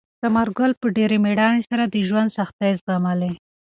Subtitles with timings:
[0.21, 3.31] ثمر ګل په ډېرې مېړانې سره د ژوند سختۍ زغملې.